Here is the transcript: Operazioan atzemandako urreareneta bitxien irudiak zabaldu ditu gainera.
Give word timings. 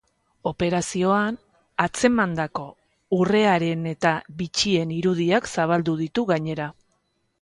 Operazioan 0.51 1.35
atzemandako 1.83 2.65
urreareneta 3.19 4.15
bitxien 4.41 4.95
irudiak 4.97 5.55
zabaldu 5.57 5.97
ditu 6.05 6.25
gainera. 6.33 6.67